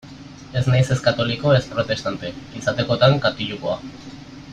Ez 0.59 0.61
naiz 0.69 0.87
ez 0.95 0.97
katoliko 1.07 1.53
ez 1.57 1.61
protestante; 1.73 2.31
izatekotan 2.61 3.21
katilukoa. 3.27 3.77